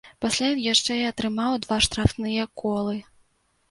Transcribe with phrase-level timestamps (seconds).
[0.23, 3.01] Пасля ён яшчэ і атрымаў два штрафныя колы.